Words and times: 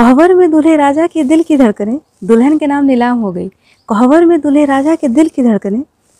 कोहबर 0.00 0.34
में 0.34 0.50
दूल्हे 0.50 0.76
राजा 0.76 1.06
के 1.06 1.22
दिल 1.24 1.42
की 1.42 1.56
धड़कने 1.56 1.98
दुल्हन 2.24 2.56
के 2.58 2.66
नाम 2.66 2.84
नीलाम 2.84 3.18
हो 3.18 3.32
गई। 3.32 3.48
कोहबर 3.88 4.24
में 4.24 4.40
दूल्हे 4.40 4.64
राजा 4.64 4.94
के 4.94 5.08
दिल 5.08 5.28
की 5.28 5.42
धड़कने 5.42 5.78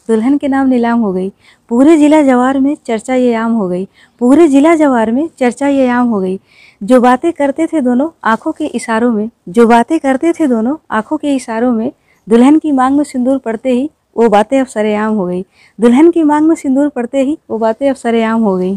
दुल्हन 0.09 0.39
के 0.39 0.49
नाम 0.49 0.69
नीलाम 0.69 1.01
हो 1.01 1.13
गई। 1.13 1.29
पूरे 1.69 1.97
जिला 1.97 2.23
जवार 2.23 2.59
में 2.61 2.77
चर्चा 2.87 3.15
ये 3.15 3.35
आम 3.35 3.53
हो 3.53 3.69
गई। 3.69 3.89
पूरे 4.19 4.49
जिला 4.49 4.75
जवार 4.75 5.11
में 5.11 5.29
चर्चा 5.39 5.69
ये 5.69 5.89
आम 5.89 6.07
हो 6.07 6.21
गई। 6.21 6.39
जो 6.83 7.01
बातें 7.01 7.33
करते 7.33 7.67
थे 7.67 7.81
दोनों 7.81 8.09
आँखों 8.25 8.53
के 8.53 8.67
इशारों 8.67 9.13
में, 9.13 9.31
जो 9.49 9.67
बातें 9.67 9.99
करते 10.01 10.33
थे 10.33 10.47
दोनों 10.47 10.77
आँखों 10.91 11.17
के 11.17 11.35
इशारों 11.35 11.73
में, 11.73 11.93
दुल्हन 12.29 12.59
की 12.59 12.73
मांग 12.73 12.97
में 12.97 13.05
सिंदूर 13.05 13.39
पड़ते 13.39 13.71
ही 13.71 13.91
वो 14.17 14.29
बातें 14.29 14.61
अब 14.61 14.67
सरेआम 14.67 15.15
हो 15.15 15.27
गई। 15.27 15.45
दुल्हन 15.81 16.11
की 16.11 16.23
मांग 16.23 16.49
में 16.49 16.55
सिंदूर 16.55 16.89
पड़ते 16.89 17.23
ही 17.23 17.39
वो 17.51 17.59
बातें 17.59 17.89
अब 17.91 17.97
सरेआम 17.97 18.43
हो 18.43 18.57
गई। 18.57 18.77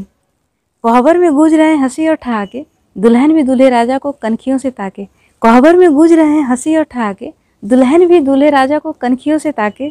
कोहबर 0.83 1.17
में 1.17 1.31
गूंज 1.33 1.53
रहे 1.53 1.75
हँसी 1.75 2.07
और 2.07 2.15
ठहाके। 2.15 2.72
दुल्हन 2.97 3.33
भी 3.33 3.43
दूल्हे 3.43 3.69
राजा 3.69 3.97
को 3.97 4.11
कनखियों 4.11 4.57
से 4.57 4.69
ताके, 4.71 5.05
कोहबर 5.41 5.75
में 5.75 5.91
गूंज 5.91 6.13
रहे 6.13 6.25
हैं 6.25 6.43
हँसी 6.43 6.75
और 6.75 6.83
ठहाके। 6.83 7.33
दुल्हन 7.65 8.07
भी 8.07 8.19
दूल्हे 8.19 8.49
राजा 8.49 8.79
को 8.79 8.91
कनखियों 8.91 9.37
से 9.37 9.51
ताके, 9.51 9.89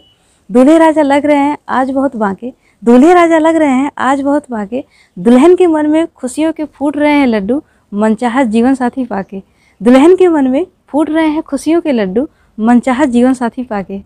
दूल्हे 0.51 0.79
राजा 0.79 1.03
लग 1.03 1.27
रहे 1.27 1.37
हैं 1.37 1.57
आज 1.69 1.91
बहुत 1.91 2.17
बांके, 2.17 2.53
दूल्हे 2.85 3.15
राजा 3.15 3.39
लग 3.39 3.57
रहे 3.57 3.71
हैं 3.71 3.91
आज 3.99 4.21
बहुत 4.21 4.51
बांके। 4.51 4.85
दुल्हन 5.19 5.57
के 5.57 5.67
मन 5.67 5.87
में 5.87 6.07
खुशियों 6.07 6.53
के 6.53 6.65
फूट 6.65 6.97
रहे 6.97 7.13
हैं 7.13 7.27
लड्डू, 7.27 7.63
मनचाहा 7.95 8.43
जीवन 8.45 8.75
साथी 8.75 9.05
पाके। 9.05 9.43
दुल्हन 9.83 10.17
के 10.17 10.29
मन 10.29 10.49
में 10.49 10.67
फूट 10.89 11.11
रहे 11.11 11.29
हैं 11.29 11.43
खुशियों 11.43 11.81
के 11.81 11.93
लड्डू, 11.93 12.29
मनचाहा 12.61 13.05
जीवन 13.05 13.35
साथी 13.35 13.63
पाके। 13.63 14.01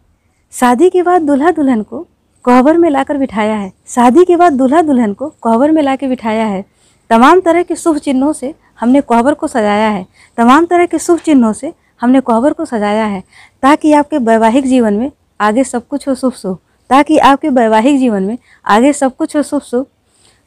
शादी 0.53 0.91
के 0.91 1.03
बाद 1.03 1.23
दूल्हा 1.23 1.51
दुल्हन 1.51 1.83
को 1.83 2.07
कोहबर 2.45 2.79
में 2.79 2.91
लाकर 2.91 3.17
बिठाया 3.17 3.57
है। 3.57 3.73
शादी 3.87 4.25
के 4.25 4.37
बाद 4.37 4.53
दूल्हा 4.53 4.83
दुल्हन 4.83 5.13
को 5.13 5.35
कोहबर 5.41 5.71
में 5.71 5.83
ला 5.83 5.97
के 5.97 6.09
बिठाया 6.09 6.47
है। 6.47 6.65
तमाम 7.11 7.41
तरह 7.41 7.63
के 7.63 7.77
शुभ 7.77 7.97
चिन्हों 7.97 8.33
से 8.33 8.55
हमने 8.79 9.01
कोहबर 9.01 9.35
को 9.35 9.47
सजाया 9.47 9.89
है। 9.89 10.07
तमाम 10.39 10.67
तरह 10.67 10.87
के 10.87 10.99
शुभ 10.99 11.19
चिन्हों 11.19 11.53
से 11.53 11.73
हमने 12.01 12.21
कोहबर 12.21 12.53
को 12.53 12.65
सजाया 12.65 13.05
है, 13.07 13.23
ताकि 13.63 13.93
आपके 13.93 14.19
वैवाहिक 14.19 14.67
जीवन 14.67 14.95
में 14.95 15.11
आगे 15.41 15.65
सब 15.65 15.87
कुछ 15.87 16.09
हो 16.09 16.15
शुभ 16.15 16.33
शुभ 16.33 16.59
ताकि 16.91 17.19
आपके 17.19 17.49
वैवाहिक 17.49 17.99
जीवन 17.99 18.23
में 18.23 18.37
आगे 18.65 18.93
सब 18.93 19.17
कुछ 19.17 19.37
हो 19.37 19.43
शुभ 19.43 19.63
शुभ 19.63 19.87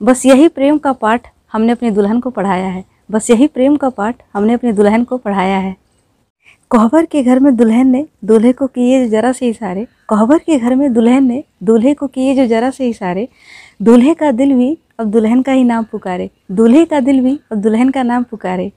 बस 0.01 0.25
यही 0.25 0.47
प्रेम 0.47 0.77
का 0.77 0.93
पाठ 0.93 1.27
हमने 1.53 1.71
अपने 1.71 1.91
दुल्हन 1.91 2.19
को 2.19 2.29
पढ़ाया 2.29 2.67
है। 2.67 2.83
बस 3.11 3.29
यही 3.29 3.47
प्रेम 3.47 3.75
का 3.75 3.89
पाठ 3.89 4.15
हमने 4.33 4.53
अपने 4.53 4.71
दुल्हन 4.73 5.03
को 5.03 5.17
पढ़ाया 5.17 5.57
है। 5.57 5.75
कोहबर 6.71 7.05
के 7.05 7.21
घर 7.23 7.39
में 7.39 7.55
दुल्हन 7.55 7.87
ने 7.87 8.05
दूल्हे 8.25 8.51
को 8.53 8.65
किए 8.67 8.99
जो 9.03 9.09
जरा 9.11 9.31
से 9.31 9.47
इशारे 9.49 9.85
कोहबर 10.07 10.37
के 10.37 10.57
घर 10.57 10.75
में 10.75 10.91
दुल्हन 10.93 11.23
ने 11.27 11.43
दूल्हे 11.63 11.93
को 11.93 12.07
किए 12.07 12.35
जो 12.35 12.45
जरा 12.47 12.69
से 12.69 12.89
इशारे 12.89 13.27
दूल्हे 13.81 14.13
का 14.13 14.31
दिल 14.31 14.53
भी 14.53 14.77
अब 14.99 15.09
दुल्हन 15.11 15.41
का 15.41 15.51
ही 15.51 15.63
नाम 15.63 15.83
पुकारे। 15.83 16.29
दूल्हे 16.51 16.83
का 16.85 16.99
दिल 16.99 17.21
भी 17.21 17.39
अब 17.51 17.61
दुल्हन 17.61 17.89
का 17.89 18.03
नाम 18.03 18.23
पुकारे। 18.23 18.71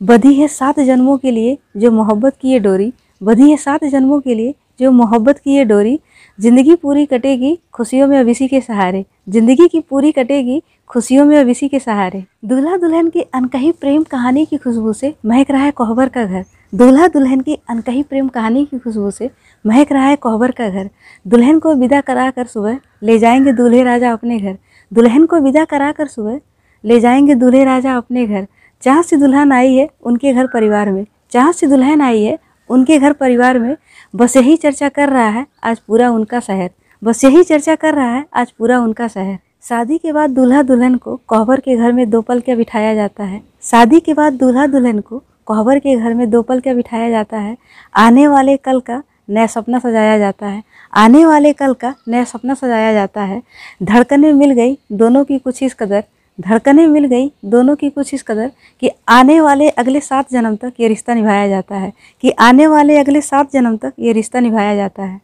बधी 0.00 0.34
है 0.34 0.48
सात 0.48 0.80
जन्मों 0.80 1.16
के 1.18 1.30
लिए 1.30 1.56
जो 1.76 1.90
मोहब्बत 1.90 2.36
की 2.40 2.52
ये 2.52 2.58
डोरी। 2.58 2.92
बधी 3.20 3.50
है 3.50 3.56
सात 3.56 3.84
जन्मों 3.84 4.20
के 4.20 4.34
लिए 4.34 4.54
जो 4.80 4.90
मोहब्बत 4.92 5.38
की 5.38 5.56
ये 5.56 5.64
डोरी। 5.64 5.98
ज़िंदगी 6.38 6.74
पूरी 6.74 7.06
कटेगी 7.06 7.58
खुशियों 7.72 8.08
में 8.08 8.18
अब 8.18 8.28
इसी 8.28 8.48
के 8.48 8.60
सहारे। 8.60 9.04
ज़िंदगी 9.28 9.68
की 9.68 9.80
पूरी 9.80 10.12
कटेगी 10.12 10.62
खुशियों 10.90 11.24
में 11.24 11.38
अब 11.38 11.48
इसी 11.48 11.68
के 11.68 11.78
सहारे। 11.80 12.24
दूल्हा 12.44 12.76
दुल्हन 12.76 13.08
की 13.08 13.20
अनकही 13.34 13.72
प्रेम 13.72 14.02
कहानी 14.02 14.44
की 14.44 14.56
खुशबू 14.56 14.92
से 14.92 15.14
महक 15.26 15.50
रहा 15.50 15.64
है 15.64 15.70
कोहबर 15.72 16.08
का 16.08 16.24
घर। 16.24 16.44
दूल्हा 16.74 17.08
दुल्हन 17.08 17.40
की 17.40 17.58
अनकही 17.68 18.02
प्रेम 18.02 18.28
कहानी 18.28 18.64
की 18.64 18.78
खुशबू 18.78 19.10
से 19.10 19.30
महक 19.66 19.92
रहा 19.92 20.04
है 20.04 20.16
कोहबर 20.16 20.50
का 20.50 20.68
घर। 20.68 20.90
दुल्हन 21.26 21.58
को 21.58 21.74
विदा 21.74 22.00
करा 22.00 22.30
कर 22.30 22.46
सुबह 22.46 22.78
ले 23.02 23.18
जाएँगे 23.18 23.52
दूल्हे 23.52 23.82
राजा 23.82 24.12
अपने 24.12 24.38
घर। 24.38 24.56
दुल्हन 24.92 25.26
को 25.26 25.38
विदा 25.38 25.64
करा 25.64 25.92
कर 25.92 26.06
सुबह 26.06 26.40
ले 26.84 27.00
जाएँगे 27.00 27.34
दूल्हे 27.34 27.64
राजा 27.64 27.96
अपने 27.96 28.26
घर। 28.26 28.46
जहाँ 28.82 29.02
से 29.02 29.16
दुल्हन 29.16 29.52
आई 29.52 29.74
है 29.74 29.88
उनके 30.02 30.32
घर 30.32 30.46
परिवार 30.46 30.90
में। 30.90 31.06
जहाँ 31.32 31.52
से 31.52 31.66
दुल्हन 31.66 32.00
आई 32.00 32.22
है 32.22 32.38
उनके 32.68 32.98
घर 32.98 33.12
परिवार 33.12 33.58
में। 33.58 33.76
बस 34.16 34.36
यही 34.36 34.56
चर्चा 34.56 34.88
कर 34.88 35.08
रहा 35.08 35.28
है 35.28 35.46
आज 35.64 35.78
पूरा 35.78 36.10
उनका 36.10 36.40
शहर। 36.40 36.70
बस 37.04 37.24
यही 37.24 37.42
चर्चा 37.42 37.74
कर 37.74 37.94
रहा 37.94 38.10
है 38.14 38.26
आज 38.34 38.50
पूरा 38.50 38.80
उनका 38.80 39.08
शहर। 39.08 39.38
शादी 39.62 39.98
के 39.98 40.12
बाद 40.12 40.30
दूल्हा 40.30 40.62
दुल्हन 40.62 40.94
को 40.94 41.20
कोहबर 41.26 41.60
के 41.60 41.76
घर 41.76 41.92
में 41.92 42.10
दो 42.10 42.20
पल 42.20 42.40
क्या 42.40 42.56
बिठाया 42.56 42.94
जाता 42.94 43.24
है? 43.24 43.42
शादी 43.62 44.00
के 44.00 44.14
बाद 44.14 44.32
दूल्हा 44.32 44.66
दुल्हन 44.66 45.00
को 45.00 45.22
कोहबर 45.46 45.78
के 45.78 45.96
घर 45.96 46.14
में 46.14 46.30
दो 46.30 46.42
पल 46.42 46.60
क्या 46.60 46.74
बिठाया 46.74 47.10
जाता 47.10 47.38
है। 47.38 47.56
आने 47.96 48.28
वाले 48.28 48.56
कल 48.56 48.80
का 48.80 49.02
नया 49.30 49.46
सपना 49.46 49.78
सजाया 49.78 50.18
जाता 50.18 50.46
है। 50.46 50.62
आने 50.94 51.26
वाले 51.26 51.52
कल 51.52 51.74
का 51.74 51.94
नया 52.08 52.24
सपना 52.24 52.54
सजाया 52.54 52.92
जाता 52.92 53.22
है। 53.22 53.42
धड़कने 53.82 54.32
मिल 54.32 54.50
गई 54.50 54.78
दोनों 54.92 55.24
की 55.24 55.38
कुछ 55.38 55.62
इस 55.62 55.74
कदर। 55.74 56.04
धड़कने 56.40 56.86
मिल 56.86 57.04
गई 57.04 57.32
दोनों 57.44 57.76
की 57.76 57.90
कुछ 57.90 58.14
इस 58.14 58.22
कदर 58.22 58.50
कि 58.80 58.90
आने 59.08 59.40
वाले 59.40 59.68
अगले 59.68 60.00
सात 60.00 60.32
जन्म 60.32 60.56
तक 60.56 60.72
ये 60.80 60.88
रिश्ता 60.88 61.14
निभाया 61.14 61.48
जाता 61.48 61.76
है। 61.76 61.92
कि 62.22 62.30
आने 62.30 62.66
वाले 62.66 62.98
अगले 62.98 63.20
सात 63.20 63.52
जन्म 63.52 63.76
तक 63.76 63.92
ये 63.98 64.12
रिश्ता 64.12 64.40
निभाया 64.40 64.76
जाता 64.76 65.02
है। 65.02 65.20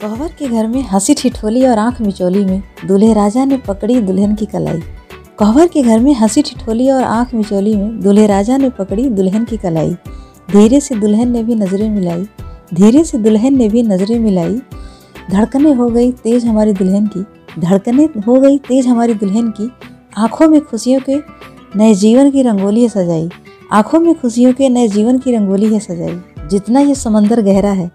कोहबर 0.00 0.28
के 0.28 0.48
घर 0.48 0.66
में 0.66 0.82
हँसी 0.82 1.14
ठिठोली 1.14 1.66
और 1.66 1.78
आँख 1.78 2.00
मिचोली 2.00 2.44
में 2.44 2.62
दूल्हे 2.86 3.14
राजा 3.14 3.44
ने 3.44 3.56
पकड़ी 3.56 4.00
दुल्हन 4.00 4.34
की 4.34 4.46
कलाई। 4.46 4.82
कोहबर 5.38 5.68
के 5.68 5.82
घर 5.82 6.00
में 6.00 6.14
हँसी 6.14 6.42
ठिठोली 6.42 6.90
और 6.90 7.02
आँख 7.02 7.34
मिचोली 7.34 7.76
में 7.76 8.00
दूल्हे 8.00 8.26
राजा 8.26 8.56
ने 8.56 8.70
पकड़ी 8.70 9.08
दुल्हन 9.08 9.44
की 9.44 9.56
कलाई। 9.56 9.90
धीरे 10.50 10.80
से 10.80 10.94
दुल्हन 10.94 11.30
ने 11.30 11.42
भी 11.42 11.54
नज़रें 11.54 11.90
मिलाई। 11.90 12.26
धीरे 12.74 13.04
से 13.04 13.18
दुल्हन 13.18 13.56
ने 13.56 13.68
भी 13.68 13.82
नज़रें 13.82 14.18
मिलाई। 14.18 14.60
धड़कने 15.30 15.72
हो 15.72 15.90
गई 15.90 16.12
तेज 16.12 16.44
हमारी 16.44 16.72
दुल्हन 16.72 17.06
की। 17.06 17.24
धड़कने 17.60 18.04
हो 18.04 18.40
गई 18.40 18.58
तेज 18.58 18.86
हमारी 18.86 19.14
दुल्हन 19.14 19.50
की। 19.50 19.70
आँखों 20.16 20.48
में 20.48 20.60
खुशियों 20.60 21.00
के 21.00 21.16
नए 21.76 21.94
जीवन 21.94 22.30
की 22.30 22.42
रंगोली 22.42 22.82
है 22.82 22.88
सजाई। 22.88 23.28
आँखों 23.72 24.00
में 24.00 24.20
खुशियों 24.20 24.52
के 24.52 24.68
नए 24.68 24.88
जीवन 24.88 25.18
की 25.18 25.32
रंगोली 25.32 25.72
है 25.74 25.80
सजाई। 25.80 26.48
जितना 26.48 26.80
ये 26.80 26.94
समंदर 26.94 27.42
गहरा 27.42 27.70
है, 27.70 27.90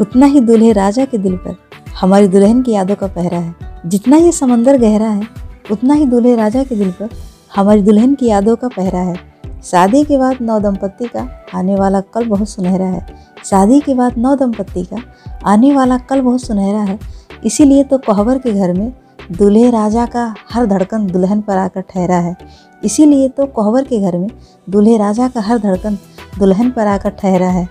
उतना 0.00 0.26
ही 0.26 0.40
दूल्हे 0.40 0.72
राजा 0.72 1.04
के 1.04 1.18
दिल 1.18 1.36
पर 1.36 1.56
हमारी 2.00 2.28
दुल्हन 2.28 2.62
की 2.62 2.72
यादों 2.72 2.94
का 2.94 3.06
पहरा 3.06 3.38
है। 3.38 3.54
जितना 3.86 4.16
ये 4.16 4.32
समंदर 4.32 4.78
गहरा 4.78 5.08
है 5.08 5.49
उतना 5.72 5.94
ही 5.94 6.06
दूल्हे 6.06 6.34
राजा 6.36 6.62
के 6.64 6.76
दिल 6.76 6.90
पर 6.92 7.08
हमारी 7.56 7.82
दुल्हन 7.82 8.14
की 8.14 8.26
यादों 8.26 8.56
का 8.56 8.68
पहरा 8.68 9.00
है। 9.00 9.16
शादी 9.64 10.02
के 10.04 10.18
बाद 10.18 10.38
नौ 10.40 10.58
दंपत्ति 10.60 11.04
का 11.06 11.28
आने 11.54 11.74
वाला 11.76 12.00
कल 12.14 12.28
बहुत 12.28 12.48
सुनहरा 12.48 12.86
है। 12.86 13.06
शादी 13.44 13.80
के 13.80 13.94
बाद 13.94 14.18
नौ 14.18 14.34
दंपत्ति 14.36 14.84
का 14.84 15.02
आने 15.46 15.72
वाला 15.74 15.98
कल 15.98 16.20
बहुत 16.20 16.42
सुनहरा 16.42 16.80
है। 16.80 16.98
इसीलिए 17.44 17.84
तो 17.84 17.98
कोहबर 17.98 18.38
के 18.38 18.52
घर 18.52 18.72
में 18.72 18.92
दूल्हे 19.32 19.70
राजा 19.70 20.06
का 20.06 20.34
हर 20.52 20.66
धड़कन 20.66 21.06
दुल्हन 21.06 21.40
पर 21.40 21.58
आकर 21.58 21.80
ठहरा 21.80 22.16
है। 22.16 22.36
इसीलिए 22.82 23.28
तो 23.28 23.46
कोहबर 23.46 23.84
के 23.84 24.00
घर 24.00 24.16
में 24.18 24.28
दूल्हे 24.70 24.96
राजा 24.98 25.28
का 25.28 25.40
हर 25.40 25.58
धड़कन 25.58 25.98
दुल्हन 26.38 26.70
पर 26.70 26.86
आकर 26.86 27.10
ठहरा 27.10 27.48
है। 27.48 27.68